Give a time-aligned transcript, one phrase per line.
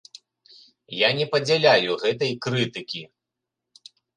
[0.99, 3.07] Я не падзяляю гэтай крытыкі.